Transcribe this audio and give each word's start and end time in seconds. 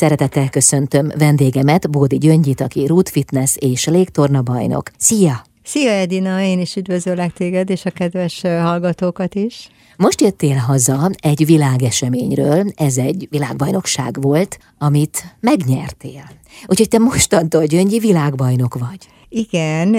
Szeretettel 0.00 0.48
köszöntöm 0.48 1.12
vendégemet, 1.18 1.90
Bódi 1.90 2.18
Gyöngyit, 2.18 2.60
aki 2.60 2.86
Root 2.86 3.08
Fitness 3.08 3.56
és 3.56 3.86
légtorna 3.86 4.42
bajnok. 4.42 4.90
Szia! 4.98 5.42
Szia 5.62 5.90
Edina, 5.90 6.42
én 6.42 6.60
is 6.60 6.76
üdvözöllek 6.76 7.32
téged 7.32 7.70
és 7.70 7.84
a 7.84 7.90
kedves 7.90 8.40
hallgatókat 8.40 9.34
is. 9.34 9.68
Most 9.96 10.20
jöttél 10.20 10.56
haza 10.56 11.10
egy 11.22 11.46
világeseményről, 11.46 12.64
ez 12.74 12.96
egy 12.96 13.26
világbajnokság 13.30 14.22
volt, 14.22 14.58
amit 14.78 15.36
megnyertél. 15.40 16.30
Úgyhogy 16.66 16.88
te 16.88 16.98
mostantól 16.98 17.64
Gyöngyi 17.64 17.98
világbajnok 17.98 18.78
vagy. 18.78 18.98
Igen, 19.28 19.96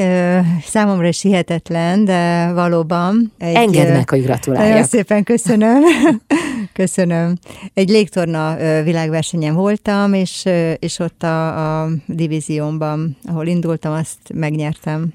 számomra 0.66 1.08
is 1.08 1.22
hihetetlen, 1.22 2.06
de 2.06 2.52
valóban. 2.54 3.32
Egy, 3.38 3.56
Engedd 3.56 3.92
meg, 3.92 4.10
hogy 4.10 4.24
gratuláljak. 4.24 4.70
Nagyon 4.70 4.88
szépen 4.88 5.24
köszönöm. 5.24 5.82
köszönöm. 6.82 7.36
Egy 7.73 7.89
légtorna 7.89 8.55
világversenyen 8.84 9.55
voltam, 9.55 10.13
és, 10.13 10.45
és 10.80 11.00
ott 11.00 11.23
a, 11.23 11.81
a 11.81 11.89
divíziómban, 12.05 13.17
ahol 13.26 13.48
indultam, 13.48 13.94
azt 13.94 14.20
megnyertem. 14.34 15.13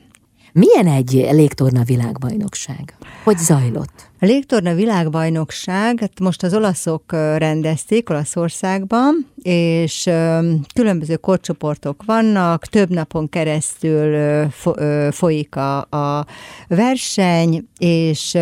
Milyen 0.53 0.87
egy 0.87 1.13
légtorna 1.31 1.83
világbajnokság? 1.83 2.97
Hogy 3.25 3.39
zajlott? 3.39 4.11
A 4.21 4.25
légtorna 4.25 4.75
világbajnokság, 4.75 6.01
hát 6.01 6.21
most 6.21 6.43
az 6.43 6.55
olaszok 6.55 7.13
rendezték 7.37 8.11
Olaszországban, 8.11 9.27
és 9.43 10.11
különböző 10.75 11.17
korcsoportok 11.17 12.03
vannak, 12.07 12.67
több 12.67 12.91
napon 12.91 13.29
keresztül 13.29 14.17
folyik 15.11 15.57
a, 15.57 15.79
a 15.81 16.27
verseny, 16.69 17.69
és 17.79 18.37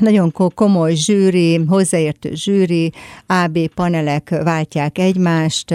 nagyon 0.00 0.32
komoly 0.54 0.94
zsűri, 0.94 1.64
hozzáértő 1.68 2.34
zsűri, 2.34 2.92
AB 3.26 3.58
panelek 3.74 4.28
váltják 4.42 4.98
egymást, 4.98 5.74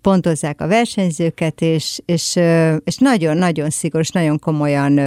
pontozzák 0.00 0.60
a 0.60 0.66
versenyzőket, 0.66 1.60
és, 1.60 2.00
és, 2.04 2.38
és 2.84 2.96
nagyon-nagyon 2.98 3.70
szigoros, 3.70 4.10
nagyon 4.10 4.38
komolyan 4.38 5.00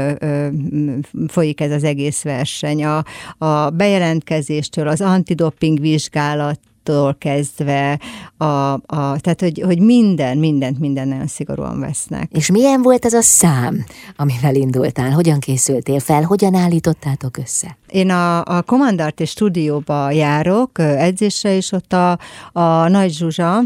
folyik 1.28 1.62
ez 1.62 1.72
az 1.72 1.84
egész 1.84 2.24
verseny. 2.24 2.86
A, 2.86 3.04
a 3.38 3.70
bejelentkezéstől 3.70 4.88
az 4.88 5.02
antidoping 5.02 5.80
vizsgálat, 5.80 6.60
tól 6.84 7.16
kezdve, 7.20 8.00
a, 8.38 8.46
a, 8.74 8.80
tehát 9.20 9.40
hogy, 9.40 9.62
hogy 9.66 9.80
minden, 9.80 10.38
mindent, 10.38 10.80
minden 10.80 11.08
nagyon 11.08 11.28
szigorúan 11.28 11.80
vesznek. 11.80 12.30
És 12.32 12.52
milyen 12.52 12.82
volt 12.82 13.06
ez 13.06 13.14
a 13.14 13.22
szám, 13.22 13.86
amivel 14.16 14.56
indultál? 14.56 15.12
Hogyan 15.12 15.40
készültél 15.40 16.00
fel? 16.00 16.24
Hogyan 16.24 16.56
állítottátok 16.56 17.38
össze? 17.38 17.78
Én 17.88 18.10
a, 18.10 18.46
a 18.46 18.62
Komandart 18.62 19.26
stúdióba 19.26 20.12
járok 20.12 20.80
edzésre, 20.80 21.56
és 21.56 21.72
ott 21.72 21.94
a, 21.94 22.20
a 22.52 22.88
Nagy 22.88 23.12
Zsuzsa 23.12 23.64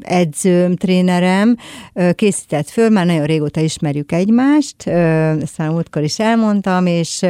edzőm, 0.00 0.76
trénerem 0.76 1.56
készített 2.14 2.68
föl, 2.68 2.88
már 2.88 3.06
nagyon 3.06 3.26
régóta 3.26 3.60
ismerjük 3.60 4.12
egymást, 4.12 4.86
ezt 4.86 5.58
már 5.58 5.70
múltkor 5.70 6.02
is 6.02 6.18
elmondtam, 6.18 6.86
és, 6.86 7.26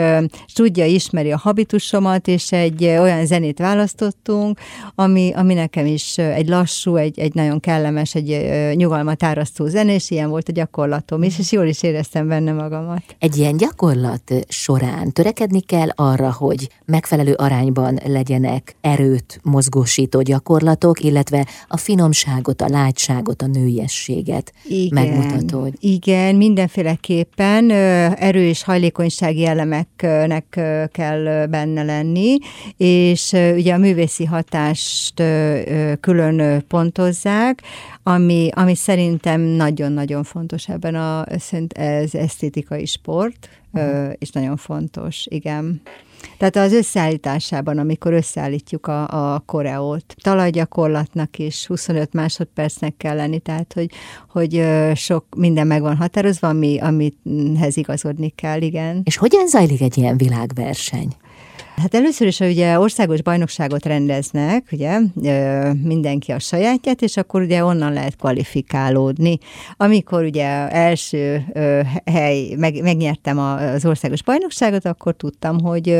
tudja, 0.54 0.84
ismeri 0.84 1.32
a 1.32 1.38
habitusomat, 1.38 2.28
és 2.28 2.52
egy 2.52 2.84
olyan 2.84 3.26
zenét 3.26 3.58
választottunk, 3.58 4.58
ami, 4.94 5.32
ami 5.34 5.54
nekem 5.54 5.86
is 5.86 6.18
egy 6.18 6.48
lassú, 6.48 6.96
egy, 6.96 7.18
egy 7.18 7.34
nagyon 7.34 7.60
kellemes, 7.60 8.14
egy 8.14 8.50
nyugalmat 8.74 9.22
árasztó 9.22 9.66
zene, 9.66 9.94
és 9.94 10.10
ilyen 10.10 10.28
volt 10.28 10.48
a 10.48 10.52
gyakorlatom 10.52 11.22
is, 11.22 11.38
és 11.38 11.52
jól 11.52 11.66
is 11.66 11.82
éreztem 11.82 12.28
benne 12.28 12.52
magamat. 12.52 13.02
Egy 13.18 13.36
ilyen 13.36 13.56
gyakorlat 13.56 14.32
során 14.48 15.12
törekedni 15.12 15.60
kell 15.60 15.88
arra, 15.94 16.32
hogy 16.32 16.68
megfelelő 16.84 17.32
arányban 17.32 17.98
legyenek 18.06 18.76
erőt 18.80 19.40
mozgósító 19.42 20.22
gyakorlatok, 20.22 21.00
illetve 21.00 21.46
a 21.68 21.76
finomságot 21.76 22.59
a 22.60 22.68
lágyságot, 22.68 23.42
a 23.42 23.46
nőiességet 23.46 24.52
igen, 24.68 25.08
megmutató. 25.08 25.60
Hogy... 25.60 25.74
Igen, 25.78 26.34
mindenféleképpen 26.34 27.70
erő 27.70 28.42
és 28.42 28.62
hajlékonysági 28.62 29.46
elemeknek 29.46 30.60
kell 30.92 31.46
benne 31.46 31.82
lenni, 31.82 32.38
és 32.76 33.32
ugye 33.32 33.74
a 33.74 33.78
művészi 33.78 34.24
hatást 34.24 35.22
külön 36.00 36.64
pontozzák, 36.68 37.62
ami, 38.02 38.48
ami 38.52 38.74
szerintem 38.74 39.40
nagyon-nagyon 39.40 40.22
fontos 40.22 40.68
ebben 40.68 40.94
a, 40.94 41.26
ez 41.72 42.14
esztétikai 42.14 42.86
sport, 42.86 43.48
uh-huh. 43.72 44.12
és 44.18 44.30
nagyon 44.30 44.56
fontos, 44.56 45.26
igen. 45.28 45.80
Tehát 46.38 46.56
az 46.56 46.72
összeállításában, 46.72 47.78
amikor 47.78 48.12
összeállítjuk 48.12 48.86
a, 48.86 49.34
a 49.34 49.42
koreót, 49.46 50.04
talajgyakorlatnak 50.22 51.38
is 51.38 51.66
25 51.66 52.12
másodpercnek 52.12 52.96
kell 52.96 53.16
lenni, 53.16 53.38
tehát 53.38 53.72
hogy, 53.72 53.90
hogy 54.28 54.64
sok 54.94 55.24
minden 55.36 55.66
meg 55.66 55.82
van 55.82 55.96
határozva, 55.96 56.48
ami, 56.48 56.78
amihez 56.80 57.76
igazodni 57.76 58.28
kell, 58.28 58.60
igen. 58.60 59.00
És 59.04 59.16
hogyan 59.16 59.46
zajlik 59.46 59.80
egy 59.80 59.98
ilyen 59.98 60.16
világverseny? 60.16 61.08
Hát 61.80 61.94
először 61.94 62.26
is 62.26 62.40
ugye 62.40 62.78
országos 62.78 63.22
bajnokságot 63.22 63.86
rendeznek, 63.86 64.68
ugye, 64.72 65.00
mindenki 65.82 66.32
a 66.32 66.38
sajátját, 66.38 67.02
és 67.02 67.16
akkor 67.16 67.42
ugye 67.42 67.64
onnan 67.64 67.92
lehet 67.92 68.16
kvalifikálódni. 68.16 69.38
Amikor 69.76 70.24
ugye 70.24 70.68
első 70.68 71.44
hely, 72.04 72.54
meg, 72.56 72.82
megnyertem 72.82 73.38
az 73.38 73.84
országos 73.84 74.22
bajnokságot, 74.22 74.84
akkor 74.84 75.14
tudtam, 75.14 75.60
hogy, 75.60 75.98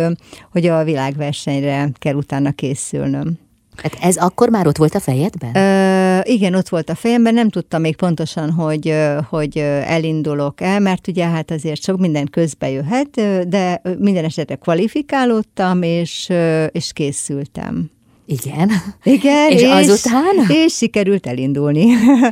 hogy 0.53 0.66
a 0.66 0.84
világversenyre 0.84 1.91
kell 1.98 2.15
utána 2.15 2.53
készülnöm. 2.53 3.38
Hát 3.82 3.97
ez 4.00 4.16
akkor 4.16 4.48
már 4.48 4.66
ott 4.66 4.76
volt 4.76 4.94
a 4.94 5.00
fejedben? 5.00 5.56
Ö, 5.56 6.21
igen, 6.22 6.54
ott 6.54 6.69
volt 6.69 6.91
a 6.91 6.94
fejemben, 6.94 7.34
nem 7.34 7.48
tudtam 7.48 7.81
még 7.81 7.97
pontosan, 7.97 8.50
hogy, 8.50 8.94
hogy 9.28 9.59
elindulok 9.84 10.60
el, 10.60 10.81
mert 10.81 11.09
ugye 11.09 11.26
hát 11.26 11.50
azért 11.50 11.82
sok 11.82 11.98
minden 11.98 12.26
közbe 12.31 12.71
jöhet, 12.71 13.10
de 13.48 13.82
minden 13.98 14.25
esetre 14.25 14.54
kvalifikálódtam, 14.54 15.82
és, 15.82 16.28
és 16.71 16.92
készültem. 16.92 17.91
Igen. 18.27 18.71
Igen, 19.03 19.50
és, 19.53 19.62
és 19.62 19.69
azután? 19.69 20.47
És 20.48 20.75
sikerült 20.75 21.27
elindulni. 21.27 21.87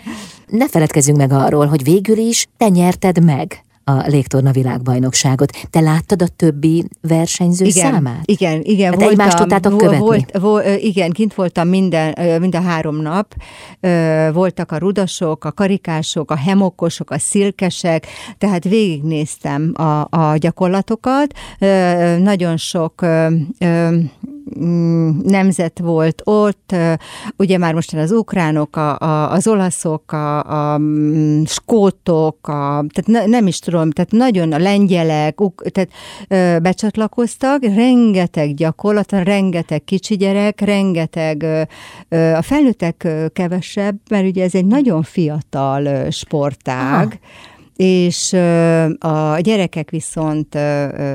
ne 0.47 0.69
feledkezzünk 0.69 1.19
meg 1.19 1.33
arról, 1.33 1.66
hogy 1.66 1.83
végül 1.83 2.19
is 2.19 2.47
te 2.56 2.69
nyerted 2.69 3.25
meg 3.25 3.62
a 3.88 4.06
légtorna 4.06 4.53
világbajnokságot. 4.53 5.53
Te 5.71 5.81
láttad 5.81 6.22
a 6.22 6.26
többi 6.26 6.84
versenyző 7.00 7.65
igen, 7.65 7.93
számát? 7.93 8.21
Igen, 8.25 8.60
igen. 8.62 8.91
Hát 8.91 9.00
voltam, 9.00 9.10
egymást 9.21 9.37
tudtátok 9.37 9.76
követni? 9.76 9.99
Volt, 9.99 10.38
volt, 10.38 10.82
igen, 10.82 11.10
kint 11.10 11.34
voltam 11.34 11.69
minden, 11.69 12.15
mind 12.41 12.54
a 12.54 12.60
három 12.60 12.97
nap. 12.97 13.34
Voltak 14.32 14.72
a 14.72 14.78
rudasok, 14.78 15.44
a 15.44 15.53
karikások, 15.53 16.31
a 16.31 16.37
hemokosok, 16.37 17.10
a 17.10 17.19
szilkesek, 17.19 18.06
tehát 18.38 18.65
végignéztem 18.65 19.72
a, 19.75 20.00
a 20.00 20.37
gyakorlatokat. 20.37 21.32
Nagyon 22.19 22.56
sok 22.56 23.06
nemzet 25.22 25.78
volt 25.78 26.22
ott, 26.25 26.75
ugye 27.36 27.59
már 27.59 27.75
most 27.75 27.94
az 27.94 28.10
ukránok, 28.10 28.76
a, 28.76 28.98
a, 28.98 29.32
az 29.32 29.47
olaszok, 29.47 30.12
a, 30.12 30.38
a 30.72 30.78
mm, 30.78 31.42
skótok, 31.44 32.48
a, 32.48 32.84
tehát 32.88 33.06
ne, 33.06 33.26
nem 33.26 33.47
is 33.47 33.59
tudom, 33.59 33.91
tehát 33.91 34.10
nagyon 34.10 34.53
a 34.53 34.59
lengyelek, 34.59 35.41
uk, 35.41 35.62
tehát 35.70 35.91
ö, 36.28 36.59
becsatlakoztak, 36.62 37.64
rengeteg 37.64 38.54
gyakorlat, 38.54 39.12
rengeteg 39.12 39.84
kicsi 39.84 40.16
gyerek, 40.16 40.60
rengeteg, 40.60 41.42
ö, 42.09 42.32
a 42.32 42.42
felnőttek 42.42 43.09
kevesebb, 43.32 43.97
mert 44.10 44.26
ugye 44.26 44.44
ez 44.44 44.54
egy 44.54 44.66
nagyon 44.66 45.03
fiatal 45.03 46.10
sportág, 46.10 47.06
Aha 47.06 47.56
és 47.78 48.33
a 48.99 49.39
gyerekek 49.41 49.91
viszont 49.91 50.55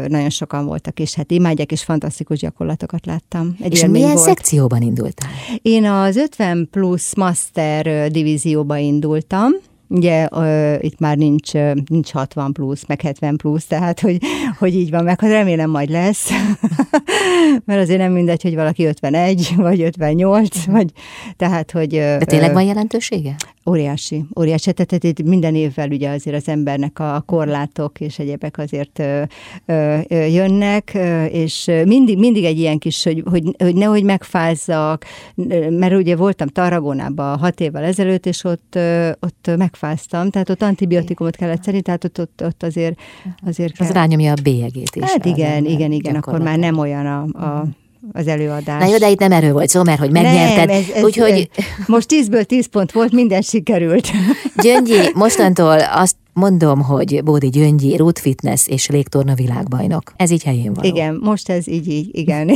nagyon 0.07 0.29
sokan 0.29 0.65
voltak, 0.65 0.99
és 0.99 1.13
hát 1.13 1.31
imádják, 1.31 1.71
és 1.71 1.83
fantasztikus 1.83 2.39
gyakorlatokat 2.39 3.05
láttam. 3.05 3.55
Egy 3.61 3.71
és 3.71 3.85
milyen 3.85 4.13
volt. 4.13 4.27
szekcióban 4.27 4.81
indultál? 4.81 5.29
Én 5.61 5.85
az 5.85 6.15
50 6.15 6.67
plusz 6.71 7.15
master 7.15 8.11
divízióba 8.11 8.77
indultam, 8.77 9.51
Ugye 9.87 10.27
uh, 10.31 10.75
itt 10.79 10.99
már 10.99 11.17
nincs, 11.17 11.51
nincs 11.89 12.11
60 12.11 12.53
plusz, 12.53 12.85
meg 12.87 13.01
70 13.01 13.37
plusz, 13.37 13.65
tehát 13.65 13.99
hogy, 13.99 14.17
hogy 14.59 14.75
így 14.75 14.89
van, 14.89 15.03
meg 15.03 15.19
hát 15.19 15.29
remélem 15.29 15.69
majd 15.69 15.89
lesz, 15.89 16.29
mert 17.65 17.81
azért 17.81 17.99
nem 17.99 18.11
mindegy, 18.11 18.41
hogy 18.41 18.55
valaki 18.55 18.85
51, 18.85 19.53
vagy 19.55 19.81
58, 19.81 20.65
vagy 20.65 20.91
tehát, 21.37 21.71
hogy... 21.71 21.89
De 21.89 22.25
tényleg 22.25 22.53
van 22.53 22.63
jelentősége? 22.63 23.35
Óriási, 23.69 24.25
óriási. 24.39 24.73
Tehát 24.73 25.03
itt 25.03 25.23
minden 25.23 25.55
évvel 25.55 25.89
ugye 25.89 26.09
azért 26.09 26.35
az 26.35 26.47
embernek 26.47 26.99
a 26.99 27.23
korlátok 27.25 27.99
és 27.99 28.19
egyébek 28.19 28.57
azért 28.57 28.99
ö, 28.99 29.21
ö, 29.65 30.25
jönnek, 30.25 30.97
és 31.31 31.71
mindig, 31.85 32.17
mindig 32.17 32.43
egy 32.43 32.59
ilyen 32.59 32.77
kis, 32.77 33.03
hogy, 33.03 33.23
hogy, 33.29 33.55
hogy 33.57 33.75
nehogy 33.75 34.03
megfázzak, 34.03 35.05
mert 35.69 35.93
ugye 35.93 36.15
voltam 36.15 36.47
Tarragónában 36.47 37.37
hat 37.37 37.59
évvel 37.59 37.83
ezelőtt, 37.83 38.25
és 38.25 38.43
ott, 38.43 38.77
ott 39.19 39.57
megfáztam, 39.57 40.29
tehát 40.29 40.49
ott 40.49 40.61
antibiotikumot 40.61 41.35
kellett 41.35 41.63
szedni, 41.63 41.81
tehát 41.81 42.03
ott, 42.03 42.19
ott, 42.19 42.41
ott 42.45 42.63
azért, 42.63 42.99
azért 43.45 43.77
kell. 43.77 43.87
Az 43.87 43.93
rányomja 43.93 44.31
a 44.31 44.41
bélyegét 44.43 44.95
is. 44.95 45.03
Hát 45.03 45.25
igen, 45.25 45.65
igen, 45.65 45.91
igen, 45.91 46.15
akkor 46.15 46.41
már 46.41 46.57
nem 46.57 46.77
olyan 46.83 47.05
a, 47.05 47.45
a 47.45 47.65
az 48.11 48.27
előadás. 48.27 48.81
Na 48.81 48.87
jó, 48.87 48.97
de 48.97 49.09
itt 49.09 49.19
nem 49.19 49.31
erről 49.31 49.53
volt 49.53 49.69
szó, 49.69 49.83
mert 49.83 49.99
hogy 49.99 50.11
megnyerted. 50.11 50.67
Nem, 50.67 50.77
ez, 50.77 50.83
ez, 50.95 51.03
úgyhogy... 51.03 51.49
Most 51.87 52.07
10-ből 52.09 52.43
10 52.43 52.65
pont 52.65 52.91
volt, 52.91 53.11
minden 53.11 53.41
sikerült. 53.41 54.11
Gyöngyi, 54.63 54.99
mostantól 55.13 55.79
azt 55.79 56.15
mondom, 56.33 56.81
hogy 56.81 57.23
Bódi 57.23 57.49
Gyöngyi, 57.49 57.95
Root 57.95 58.19
Fitness 58.19 58.67
és 58.67 58.87
légtorna 58.87 59.33
világbajnok. 59.33 60.13
Ez 60.15 60.31
így 60.31 60.43
helyén 60.43 60.73
van. 60.73 60.83
Igen, 60.83 61.19
most 61.21 61.49
ez 61.49 61.67
így, 61.67 61.89
így, 61.89 62.09
igen. 62.11 62.47